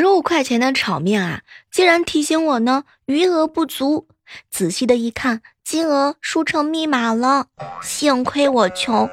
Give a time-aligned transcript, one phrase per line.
[0.00, 4.08] 十五块钱的炒面啊，竟然提醒我呢余额不足。
[4.50, 7.48] 仔细的一看，金额输成密码了。
[7.82, 9.10] 幸亏我穷，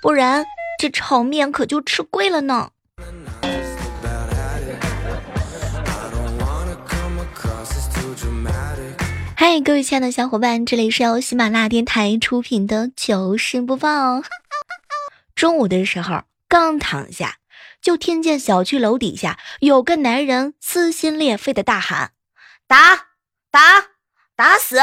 [0.00, 0.46] 不然
[0.78, 2.70] 这炒面可就吃贵了呢。
[9.36, 14.22] 嗨，各位亲爱的小伙伴，这里是由喜马拉雅电台出品的糗事播报。
[15.36, 17.36] 中午的时候，刚躺下，
[17.82, 22.12] 就听见小区楼底下有个男人撕心裂肺的大喊
[22.68, 23.08] ：“打
[23.50, 23.88] 打
[24.36, 24.78] 打死，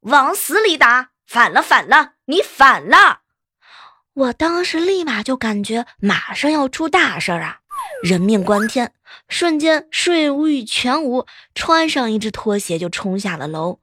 [0.00, 1.10] 往死里打！
[1.26, 3.20] 反了反了，你反了！”
[4.14, 7.60] 我当时立马就感觉马上要出大事儿啊，
[8.02, 8.92] 人命关天，
[9.28, 13.80] 瞬间睡无欲全无，穿上一只拖鞋就冲下了楼。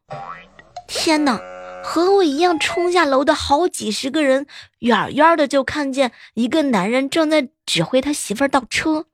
[0.87, 1.41] 天哪！
[1.83, 4.45] 和我一样冲下楼的好几十个人，
[4.79, 9.05] 远远的就看见一个男人正在指挥他媳妇儿倒车。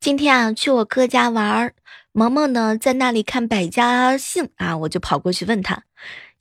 [0.00, 1.74] 今天啊，去我哥家玩儿，
[2.10, 5.84] 萌萌呢在那里看百家姓啊，我就跑过去问他：“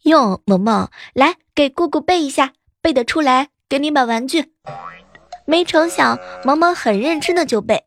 [0.02, 4.54] 哟，萌萌，来给姑姑背一下，背得出来，给你买玩具。”
[5.46, 7.84] 没成想，萌萌很认真的就背：“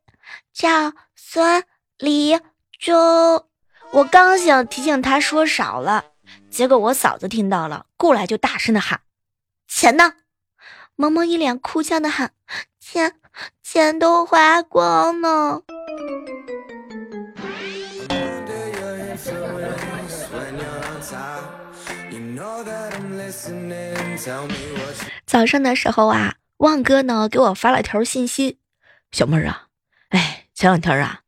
[0.54, 1.64] 叫孙
[1.98, 2.38] 李
[2.78, 3.48] 周。”
[3.90, 6.04] 我刚想提醒他说少了，
[6.50, 9.00] 结果我嫂子听到了，过来就大声的喊
[9.66, 10.14] ：“钱呢？”
[10.96, 12.32] 萌萌一脸哭腔的喊
[12.78, 13.14] ：“钱，
[13.62, 15.62] 钱都花光了。”
[25.24, 28.58] 早上的时候啊，旺哥呢给我发了条信息
[29.12, 29.68] ：“小妹儿啊，
[30.10, 31.20] 哎，前两天啊，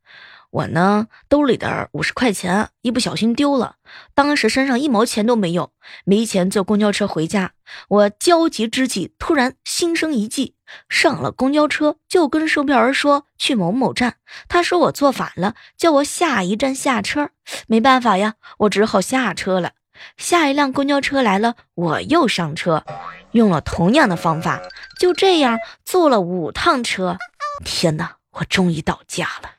[0.53, 3.77] 我呢兜里的五十块钱一不小心丢了，
[4.13, 5.71] 当时身上一毛钱都没有，
[6.05, 7.53] 没钱坐公交车回家。
[7.89, 10.53] 我焦急之际，突然心生一计，
[10.87, 17.31] 上了公交车就跟售票员说去某某站，他说我坐反了，叫我下一站下车。
[17.65, 19.71] 没办法呀，我只好下车了。
[20.17, 22.85] 下一辆公交车来了，我又上车，
[23.31, 24.61] 用了同样的方法，
[24.99, 27.17] 就这样坐了五趟车。
[27.65, 29.49] 天哪，我终于到家了。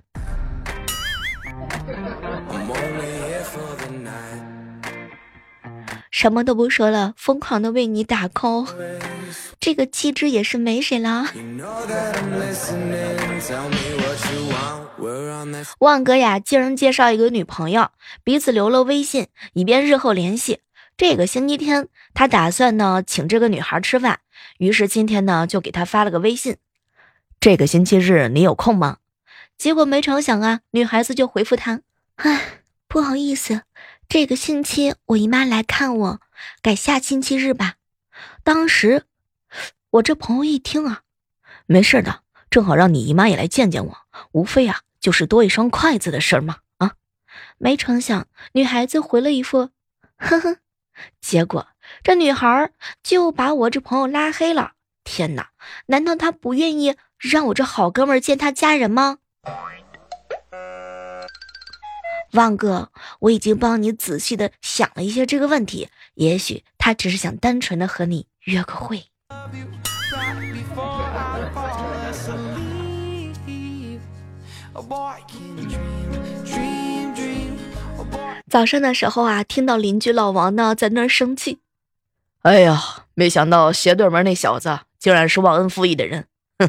[6.15, 8.69] 什么都不说了，疯狂的为你打 call，
[9.59, 11.27] 这个气质也是没谁了。
[11.35, 13.41] You know that I'm listening.
[13.41, 14.87] Tell me what you want.
[14.97, 17.91] We're on that 旺哥呀，竟然介绍一个女朋友，
[18.23, 20.61] 彼此留了微信，以便日后联系。
[20.97, 24.21] 这个星期天，他打算呢请这个女孩吃饭，
[24.59, 26.59] 于是今天呢就给她发了个微信
[27.41, 28.99] ：“这个星期日你有空吗？”
[29.59, 31.81] 结果没成想啊，女孩子就回复他
[32.23, 33.63] ：“唉，不好意思，
[34.09, 36.21] 这个星期我姨妈来看我，
[36.63, 37.75] 改下星期日吧。”
[38.45, 39.05] 当时
[39.91, 41.03] 我这朋友一听啊，
[41.67, 42.21] 没事的，
[42.51, 43.97] 正好让你姨妈也来见见我，
[44.33, 46.93] 无非啊就是多一双筷子的事儿嘛啊！
[47.59, 49.71] 没成想，女孩子回了一副
[50.17, 50.59] 呵呵，
[51.21, 51.67] 结果
[52.03, 52.71] 这女孩
[53.03, 54.73] 就把我这朋友拉黑了。
[55.03, 55.51] 天哪，
[55.87, 59.19] 难道她不愿意让我这好哥们儿见她家人吗？
[62.35, 62.91] 旺哥，
[63.21, 69.05] 我已经帮你仔细的想了一些这个问题，也许他只是想单纯的和你约个会。
[78.49, 81.59] 早上的时候啊，听到邻居老王呢在那儿生气。
[82.43, 86.27] 哎呀，没想到斜对门那小子竟然是忘恩负义的人。
[86.59, 86.69] 哼，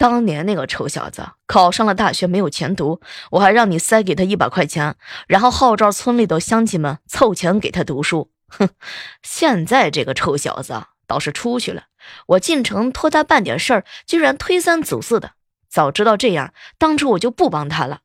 [0.00, 3.02] 当年那个臭小子考上了大学没有前途，
[3.32, 4.96] 我还让你塞给他一百块钱，
[5.28, 8.30] 然后号召村里的乡亲们凑钱给他读书。
[8.48, 8.70] 哼，
[9.22, 11.82] 现在这个臭小子倒是出去了，
[12.28, 15.32] 我进城托他办点事儿，居然推三阻四的。
[15.68, 18.00] 早知道这样，当初我就不帮他了。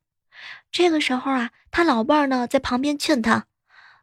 [0.74, 3.46] 这个时候啊，他老伴儿呢在旁边劝他：“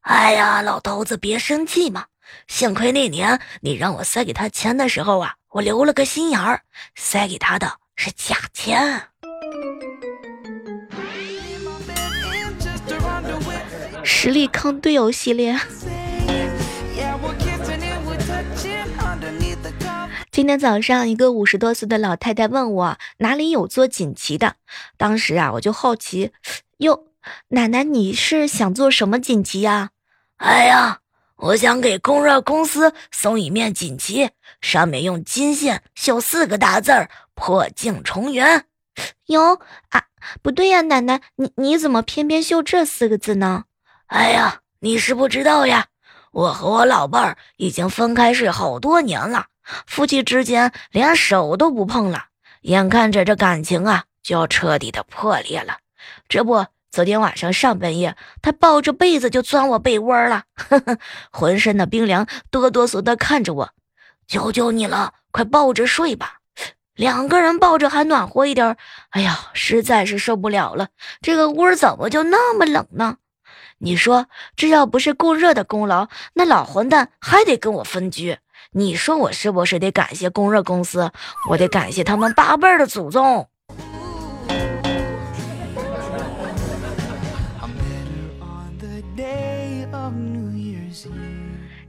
[0.00, 2.06] 哎呀，老头子别生气嘛，
[2.48, 6.62] 幸亏那年你让我塞给他钱的时候啊，我留了个心眼儿，
[6.94, 9.00] 塞给他的是假钱。”
[14.02, 15.56] 实力抗队友系列。
[20.32, 24.56] 今天早上，一个五十多岁的老太太问我哪里有做锦旗的。
[24.96, 26.32] 当时啊，我就好奇，
[26.78, 27.06] 哟，
[27.50, 29.90] 奶奶你是想做什么锦旗呀？
[30.38, 30.98] 哎呀，
[31.36, 38.66] 我想给供热公司送一面锦旗，上面用金线绣四个大字儿“破镜重圆”。
[39.26, 39.58] 哟
[39.88, 40.04] 啊，
[40.42, 43.64] 不对呀，奶奶，你你怎么偏偏绣这四个字呢？
[44.06, 45.86] 哎呀，你是不知道呀，
[46.32, 49.46] 我和我老伴儿已经分开睡好多年了，
[49.86, 52.26] 夫妻之间连手都不碰了，
[52.62, 55.78] 眼看着这感情啊就要彻底的破裂了。
[56.28, 60.98] 这不，昨天晚上上半夜，他抱着被子就钻我被窝了，呵呵，
[61.30, 63.70] 浑身的冰凉，哆哆嗦的看着我，
[64.26, 66.40] 求求你了，快抱着睡吧。
[66.94, 68.76] 两个人抱着还暖和一点。
[69.10, 70.88] 哎呀，实在是受不了了，
[71.20, 73.16] 这个屋怎么就那么冷呢？
[73.78, 78.38] 你说这要不是供热的功劳，那老混蛋还得跟我分居。
[78.72, 81.10] 你说我是不是得感谢供热公司？
[81.50, 83.48] 我得感谢他们八辈儿的祖宗。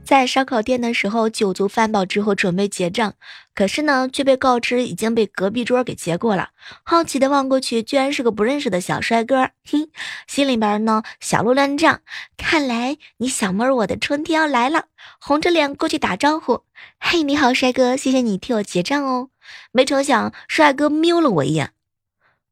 [0.04, 3.14] 在烧烤店的时候，酒足饭饱之后准备结账，
[3.54, 6.50] 可是呢，却被告知已经被隔壁桌给结过了。
[6.82, 9.88] 好奇的望过去，居然是个不认识的小帅哥，嘿，
[10.26, 12.00] 心里边呢小鹿乱撞。
[12.36, 14.86] 看来你小妹儿我的春天要来了，
[15.20, 16.64] 红着脸过去打招呼
[16.98, 19.28] ：“嘿，你好，帅哥，谢谢你替我结账哦。”
[19.70, 21.70] 没成想，帅哥瞄了我一眼：“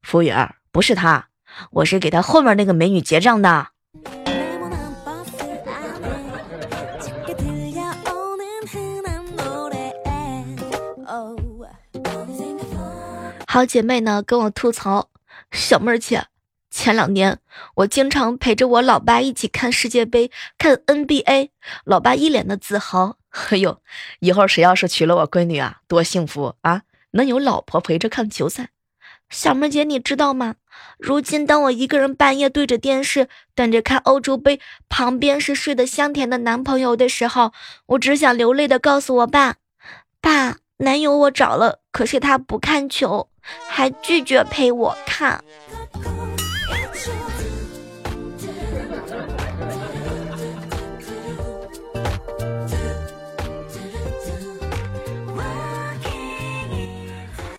[0.03, 1.29] 服务员，不是他，
[1.73, 3.69] 我是给他后面那个美女结账的。”
[13.53, 15.11] 好姐妹呢跟我吐槽，
[15.51, 16.25] 小妹儿姐，
[16.71, 17.39] 前两年
[17.75, 21.51] 我经常陪着我老爸一起看世界杯，看 NBA，
[21.85, 23.19] 老爸一脸的自豪。
[23.51, 23.83] 哎呦，
[24.21, 28.71] 以后谁要是娶了我闺女啊，多幸福啊，能有老婆陪着看球赛。
[29.29, 30.55] 小妹姐，你知道吗？
[30.99, 37.53] 如今当我一个人半夜对着电视等着看欧洲杯，旁边是睡得香甜的男朋友的时候，
[37.85, 39.57] 我只想流泪的告诉我爸，
[40.23, 43.29] 爸，男友我找了，可是他不看球。
[43.69, 45.43] 还拒绝陪我看。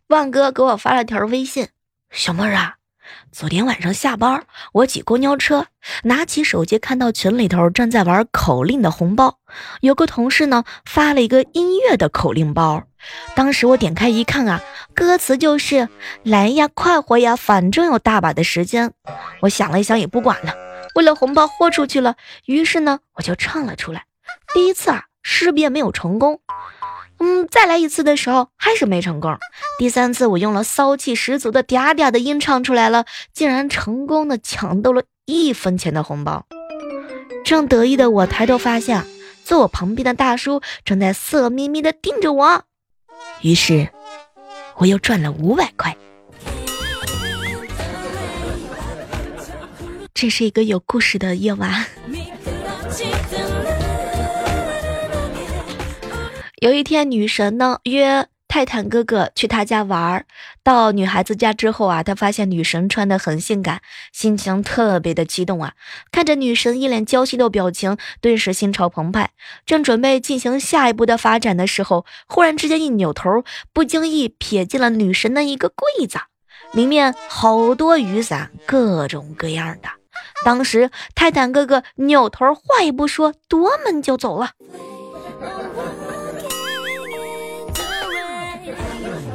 [0.08, 1.70] 万哥给我发了条微信
[2.12, 2.76] ：“小妹儿啊，
[3.32, 5.66] 昨天晚上下班，我挤公交车，
[6.04, 9.40] 拿起手机看到群里头正在玩口令的红包，
[9.82, 12.84] 有个同事呢发了一个音乐的口令包。”
[13.36, 14.62] 当时我点开一看啊，
[14.94, 15.90] 歌词就是
[16.24, 18.92] “来呀，快活呀，反正有大把的时间。”
[19.42, 20.54] 我想了一想，也不管了，
[20.96, 22.16] 为了红包豁出去了。
[22.46, 24.06] 于是呢，我就唱了出来。
[24.54, 26.40] 第一次啊，识别没有成功。
[27.20, 29.38] 嗯，再来一次的时候还是没成功。
[29.80, 36.46] 第三次，我用了骚气十足的嗲嗲的音唱出来了，竟然成功的抢到了一分钱的红包。
[37.46, 39.06] 正得意的我抬头发现，
[39.46, 42.64] 坐我旁边的大叔正在色眯眯的盯着我。
[43.42, 43.88] 于是，
[44.78, 45.96] 我又赚了五百块。
[50.14, 51.86] 这是一个有故事的夜晚。
[56.62, 58.28] 有一天，女神呢约。
[58.54, 60.26] 泰坦哥哥去他家玩儿，
[60.62, 63.82] 到女孩子家之后啊，他发现女神穿的很性感，
[64.12, 65.74] 心情特别的激动啊。
[66.12, 69.32] 看着女神一脸娇羞的表情，顿时心潮澎湃。
[69.66, 73.44] 正准备进行下一步的发展的时候，忽然之间一扭头，
[73.74, 76.20] 不经意瞥见了女神的一个柜子，
[76.74, 79.90] 里面好多雨伞，各种各样的。
[80.46, 84.52] 当时泰坦哥哥扭头，话也不说，夺门就走了。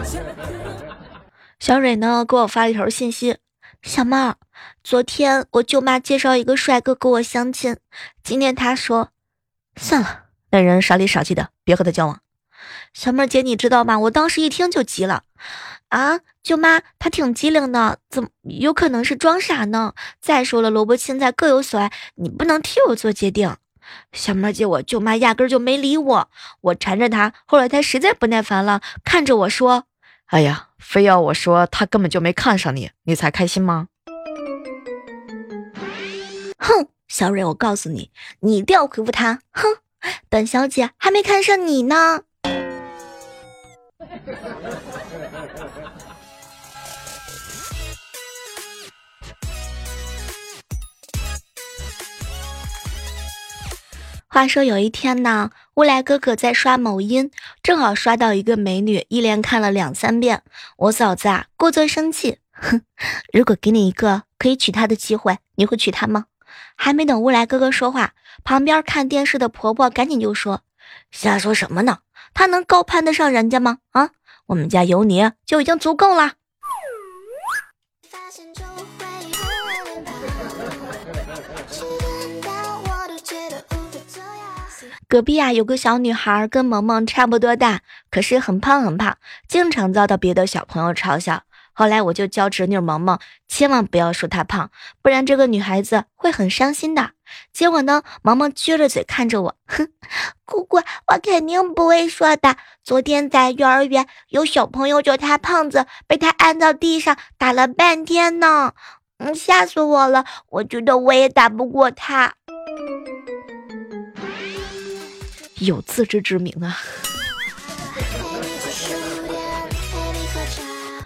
[1.59, 3.39] 小蕊呢给我发了一条信息
[3.83, 4.35] ：“小妹，
[4.83, 7.77] 昨天我舅妈介绍一个帅哥给我相亲，
[8.23, 9.11] 今天他说，
[9.77, 12.21] 算了，那人傻里傻气的，别和他交往。”
[12.95, 13.99] 小妹姐，你知道吗？
[13.99, 15.25] 我当时一听就急了，
[15.89, 19.95] 啊，舅妈他挺机灵的，怎么有可能是装傻呢？
[20.21, 23.57] 再说了，萝卜青菜各有所爱，你不能替我做决定。
[24.13, 29.85] 小妹姐，我舅妈压根就没理我，我缠着她，后来她实在不耐烦了，看着我说。
[30.29, 33.89] 哎呀，非要我说他根本就没看上你，你才开心吗？
[36.59, 39.41] 哼，小蕊，我告诉你，你一定要回复他。
[39.53, 39.79] 哼，
[40.29, 42.25] 本小姐还没看上你呢。
[54.31, 57.31] 话说有一天呢，乌来哥哥在刷某音，
[57.63, 60.43] 正好刷到一个美女，一连看了两三遍。
[60.77, 62.83] 我嫂子啊，故作生气，哼，
[63.33, 66.25] 如果给你一个可以娶她的机会，你会娶她吗？
[66.75, 70.63] 还没等乌来哥哥说话，旁边看电视的婆婆赶紧就说
[71.13, 71.99] ：“瞎说什么呢？
[72.35, 73.79] 她能高攀得上人家吗？
[73.93, 74.11] 啊，
[74.47, 76.33] 我们家有你就已经足够了。”
[85.09, 89.17] 隔壁啊有个小女孩，跟萌萌差不多大，可是很胖很胖，
[89.49, 91.45] 经常遭到别的小朋友嘲笑。
[91.73, 97.13] 后来我就教侄女萌萌，千万不要说她胖，不然这个女孩子会很伤心的。
[97.55, 99.89] 结果呢，萌萌撅着嘴看着我，哼，
[100.45, 102.57] 姑姑，我肯定不会说的。
[102.85, 108.75] 昨天在幼儿园，有小朋友叫她胖子，被她按到地上打了半天呢，
[109.17, 110.27] 嗯，吓死我了。
[110.51, 112.35] 我觉得我也打不过她。
[115.61, 116.79] 有自知之明啊！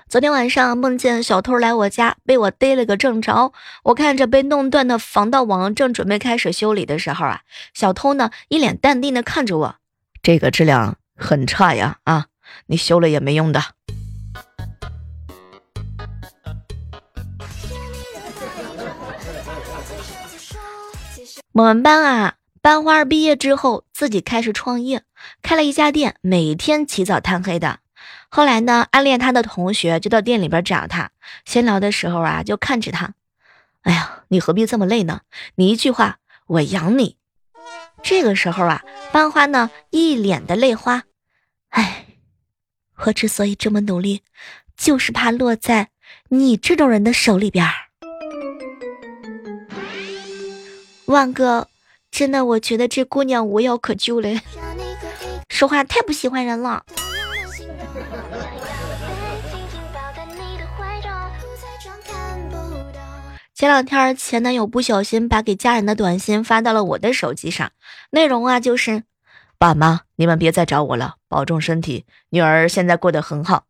[0.09, 3.53] 昨天晚上梦见小偷来我家，被我逮了个正着。
[3.85, 7.41] 我看着被弄断的防盗网，正准备开始修理的时候啊，
[7.73, 9.77] 小偷呢一脸淡定的看着我，
[10.23, 11.97] 这个质量很差呀！
[12.05, 12.27] 啊，
[12.67, 13.63] 你修了也没用的。
[21.53, 22.35] 我们班啊。
[22.63, 25.03] 班花毕业之后自己开始创业，
[25.43, 27.81] 开了一家店，每天起早贪黑的。
[28.29, 31.11] 后来呢，暗恋他的同学就到店里边找他，
[31.45, 33.15] 闲聊的时候啊，就看着他。
[33.83, 35.23] 哎呀，你何必这么累呢？
[35.57, 37.17] 你一句话，我养你。
[38.01, 41.03] 这个时候啊，班花呢一脸的泪花。
[41.71, 42.07] 哎，
[42.95, 44.23] 我之所以这么努力，
[44.77, 45.89] 就是怕落在
[46.29, 47.67] 你这种人的手里边。
[51.07, 51.67] 万哥。
[52.13, 54.29] 真的，我觉得这姑娘无药可救了。
[55.49, 56.85] 说话太不喜欢人了。
[63.55, 67.73] 前两天前男友不小心把给家人的短信发到了我的手机上，
[68.11, 69.05] 内容啊就是：
[69.57, 73.65] 爸妈，你们别再找我了，保重身体，女儿现在过得很好。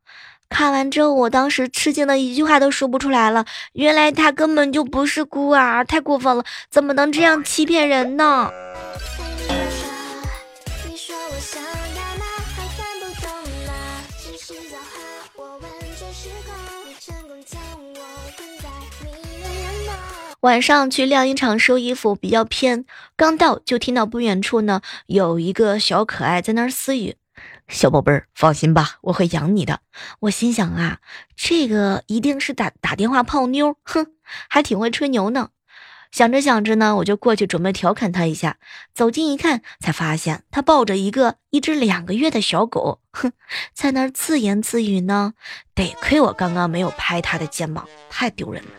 [0.52, 3.44] 看完之后，我当时吃惊的一句话都说不出来了。
[3.72, 6.44] 原来他根本就不是孤儿，太过分了！
[6.70, 8.50] 怎么能这样欺骗人呢？
[20.40, 22.84] 晚上去晾衣场收衣服，比较偏，
[23.16, 27.14] 刚到就听到不远处呢有一个小可爱在那儿私语。
[27.72, 29.80] 小宝贝儿，放心吧，我会养你的。
[30.20, 30.98] 我心想啊，
[31.34, 34.06] 这个一定是打打电话泡妞，哼，
[34.48, 35.48] 还挺会吹牛呢。
[36.10, 38.58] 想着想着呢，我就过去准备调侃他一下。
[38.94, 43.32] 走近一看，才发现他抱着一个一只两个月的小狗，哼，
[43.72, 45.32] 在那儿自言自语呢。
[45.74, 48.70] 得亏我刚刚没有拍他的肩膀，太丢人了。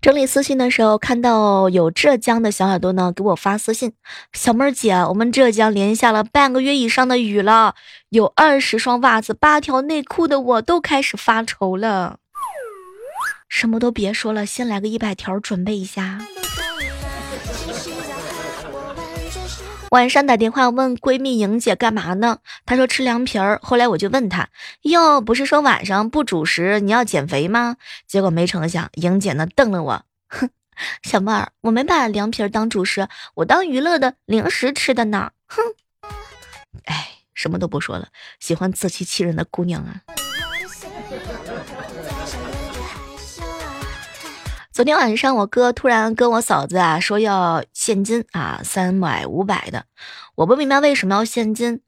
[0.00, 3.92] 整理私信的时候，看到有浙江的小耳朵呢给我发私信
[4.32, 7.74] ：“小妹儿姐，我们浙江连下了半个月以上的雨了，
[8.08, 12.16] 有二十双袜子、八条内裤的我都开始发愁了。”
[13.50, 16.18] 什么都别说了，先来个一百条准备一下。
[19.90, 22.38] 晚上打电话问闺蜜莹姐干嘛呢？
[22.64, 23.58] 她说吃凉皮儿。
[23.60, 24.48] 后来我就问她，
[24.82, 27.76] 哟，不是说晚上不主食你要减肥吗？
[28.06, 30.48] 结果没成想，莹姐呢瞪了我，哼，
[31.02, 35.60] 小妹儿，我没把凉皮儿当主食，我当娱乐的零食吃的呢，哼。
[36.84, 40.02] 哎，什么都不说了，喜欢自欺欺人的姑娘啊。
[44.72, 49.84] 昨天晚上，我哥突然跟我嫂子啊说要现金啊，三百五百的。
[50.36, 51.80] 我不明白为什么要现金。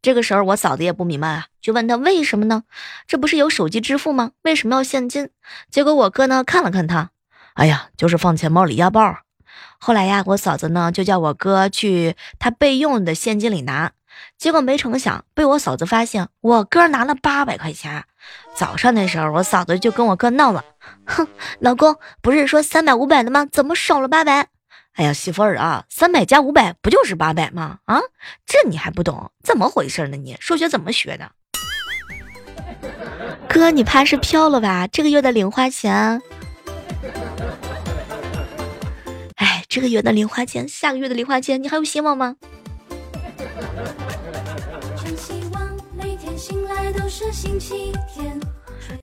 [0.00, 2.62] 这个时候，我嫂子也不明白啊，就问他为什么呢？
[3.08, 4.30] 这不是有手机支付吗？
[4.42, 5.30] 为什么要现金？
[5.72, 7.10] 结果我哥呢看了看他，
[7.54, 9.16] 哎呀，就是放钱包里压包。
[9.80, 13.90] 后来呀，我嫂子呢就叫我哥去他备用的现金里拿。
[14.38, 18.04] 结果没成想被我嫂子发现，我哥拿了八百块钱。
[18.54, 20.64] 早上的时候，我嫂子就跟我哥闹了，
[21.04, 21.26] 哼，
[21.58, 23.46] 老公不是说三百五百的吗？
[23.50, 24.48] 怎么少了八百？
[24.94, 27.78] 哎呀，媳妇儿啊，三百加五百不就是八百吗？
[27.84, 28.00] 啊，
[28.44, 29.30] 这你还不懂？
[29.42, 30.16] 怎么回事呢？
[30.16, 31.30] 你数学怎么学的？
[33.48, 34.86] 哥，你怕是飘了吧？
[34.88, 36.20] 这个月的零花钱，
[39.36, 42.36] 哎，这个月的零花钱，下个月的零花钱，你还有希望吗？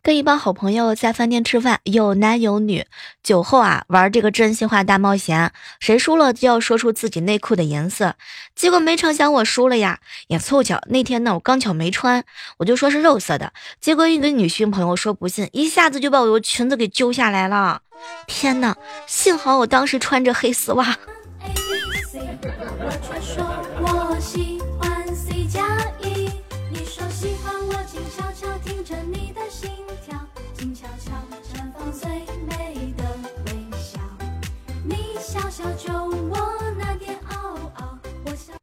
[0.08, 2.86] 跟一帮好朋友在饭店吃饭，有男有女。
[3.22, 8.16] 酒后啊，玩这个真心话大冒险，谁输了就要说出自己内裤的颜色。
[8.56, 12.24] 结果没成想我输了呀，也凑巧那天呢我刚巧没穿，
[12.56, 13.52] 我就说是肉色的。
[13.82, 17.82] 结果一个女性朋友说不信，一下子就把我的裙子给揪下来了。
[18.28, 20.96] 天哪，幸好我当时穿着黑丝袜。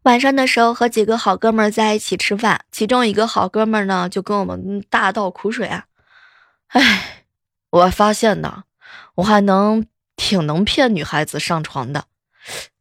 [0.05, 5.87] 晚上的时候和几个好哥们在一起吃饭，其中一个好哥们呢就跟我们大倒苦水啊，
[6.69, 7.25] 哎，
[7.71, 8.65] 我发现呢，
[9.17, 12.05] 我还能挺能骗女孩子上床的。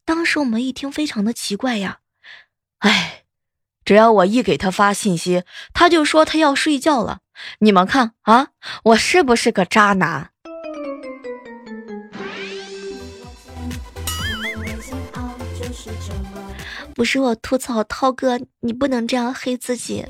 [0.03, 1.99] 当时我们一听非常的奇怪呀，
[2.79, 3.23] 哎，
[3.85, 7.21] 只要我一给他发信息，他就说他要睡觉了。
[7.59, 8.49] 你们看啊，
[8.83, 10.31] 我是不是个渣男？
[16.95, 20.05] 不是我吐槽涛哥，你不能这样黑自己。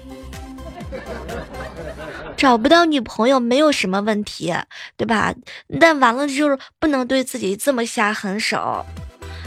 [2.35, 4.53] 找不到女朋友没有什么问题，
[4.97, 5.33] 对吧？
[5.79, 8.85] 但完了就是不能对自己这么下狠手。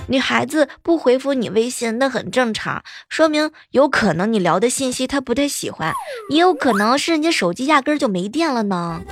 [0.09, 5.93] 女孩子不回复你微信，那很正常，说明有可能你聊的信息她不太喜欢，
[6.31, 9.03] 也有可能是人家手机压根就没电了呢。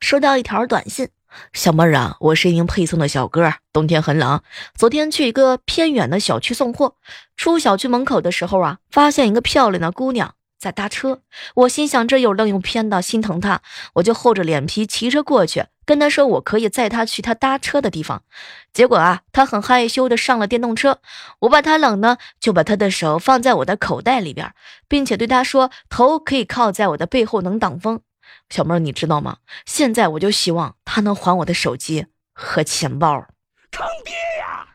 [0.00, 1.08] 收到一条短信。
[1.52, 4.40] 小妹儿啊，我是一名配送的小哥，冬天很冷。
[4.74, 6.96] 昨天去一个偏远的小区送货，
[7.36, 11.20] 出小区门口的时候啊，发现一个漂亮的姑娘在搭车。
[11.54, 13.60] 我心想这又愣又偏的，心疼她，
[13.94, 18.22] 我就厚着脸皮骑车过去，跟她说我可以载她去她搭车的地方。
[18.72, 20.98] 结果啊，她很害羞的上了电动车。
[21.40, 24.52] 我怕她冷呢，就把她的手放在我的口袋里边，
[24.88, 28.00] 并且对她说头可以靠在我的背后，能挡风。
[28.48, 29.38] 小妹儿，你知道吗？
[29.64, 33.26] 现在我就希望他能还我的手机和钱包。
[33.70, 34.66] 坑爹呀！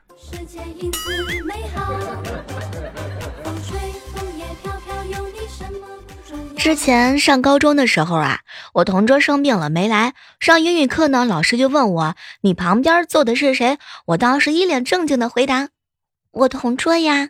[6.58, 8.42] 之前上高中的时候啊，
[8.74, 15.70] 我同桌生病了没来，上英语课呢，老师就问我：“你旁边坐的是谁？”我当时一脸正经的回答
[16.32, 17.30] ：“我同桌呀。”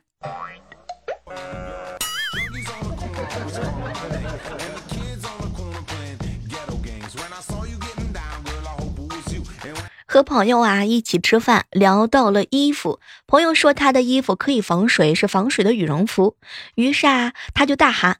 [10.11, 12.99] 和朋友啊一起吃饭，聊到了衣服。
[13.27, 16.35] 朋友说他的衣服可以防水，是防水的羽绒服。
[16.75, 18.17] 于是啊，他就大喊：“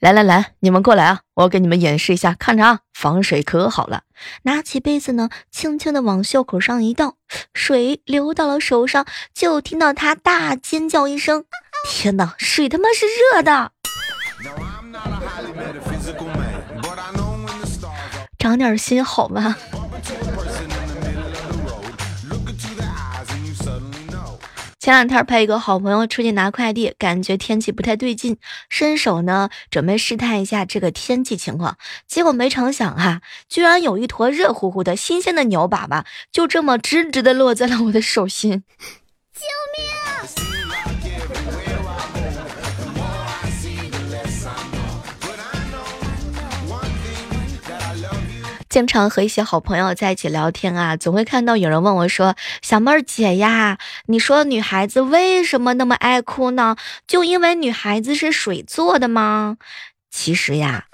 [0.00, 1.20] 来来来，你们过来啊！
[1.34, 4.02] 我给你们演示一下，看着啊，防水可好了。”
[4.42, 7.14] 拿起杯子呢，轻轻的往袖口上一倒，
[7.54, 11.44] 水流到了手上，就听到他大尖叫一声
[11.86, 13.70] ：“天哪，水他妈是热的！”
[18.36, 19.56] 长点心好吗？
[24.78, 28.36] 前两天陪一个好朋友出去拿快递，感觉天气不太对劲，
[28.68, 38.62] 伸手呢准备试探一下这个天气情况，结果没成想啊，居然有一坨热乎乎的新鲜的牛粑粑，就这么直直的落在了我的手心，
[39.34, 39.42] 救
[39.76, 40.57] 命！
[48.78, 56.76] 经常和一些好朋友在一起聊天啊，总会看到有人问我说：“小妹儿姐呀，你说女孩子为什么那么爱哭呢？
[57.04, 59.56] 就因为女孩子是水做的吗？”
[60.12, 60.84] 其实呀。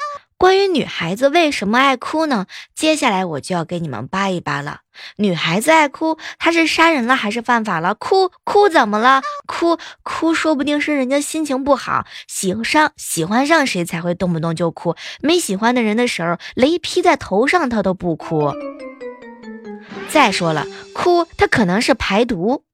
[0.44, 2.44] 关于女孩子为什么爱哭呢？
[2.74, 4.80] 接下来我就要给你们扒一扒了。
[5.16, 7.94] 女孩子爱哭，她是杀人了还是犯法了？
[7.94, 9.22] 哭哭怎么了？
[9.46, 14.94] 哭哭说不定是人家心情不好，喜上喜欢上谁才会动不动就哭。
[15.22, 18.52] 没喜欢的人的时候，雷劈在头上他都不哭。
[20.10, 22.64] 再说了，哭他可能是排毒。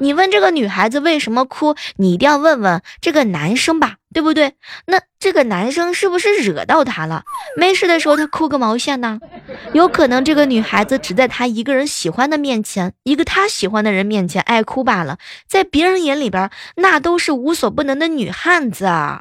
[0.00, 4.54] 你问这个女孩子为什么哭，你一定要问问这个男生吧，对不对？
[4.86, 7.22] 那这个男生是不是惹到她了？
[7.56, 9.20] 没事的时候他哭个毛线呢？
[9.74, 19.20] 有可能这个女孩子只在她一个人喜欢的面前，一个她喜欢的人面前爱哭罢了，在别人眼里边那都是无所不能的女汉子啊。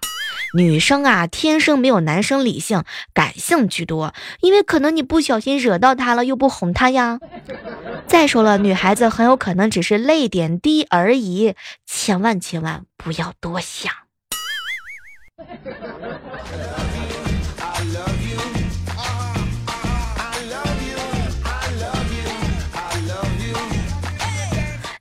[0.54, 4.14] 女生啊，天生没有男生理性，感性居多。
[4.42, 7.20] 因为可能你不小心惹到她了，又不哄她呀。
[8.08, 13.92] 再说了，女孩子很有可能只是泪点低而已，千万千万不要多想。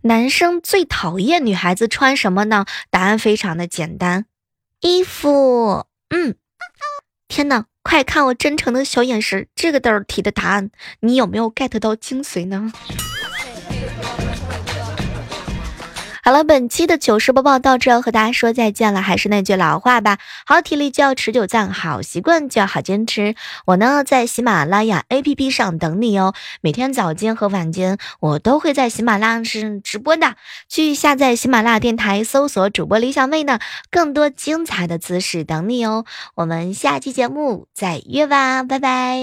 [0.03, 2.64] 男生最讨厌女孩子穿什么呢？
[2.88, 4.24] 答案非常的简单，
[4.80, 5.86] 衣服。
[6.10, 6.34] 嗯，
[7.28, 12.72] 天呐，快看我真诚的小眼神，这个道题的答案，你有没有 get 到精髓呢？
[16.28, 19.00] 好了，本期的糗事播报到这，和大家说再见了。
[19.00, 23.34] 还是那句老话吧，好体力就要持久战，好习惯就要好坚持。
[23.64, 26.34] 我呢，在喜马拉雅 APP 上等你哦。
[26.60, 30.34] 每天早间和晚间，我都会在喜马拉雅是直播的。
[30.68, 33.58] 去下载喜马拉雅电台，搜索主播李小妹呢，
[33.90, 36.04] 更多精彩的姿势等你哦。
[36.34, 39.18] 我们下期节目再约吧，拜拜。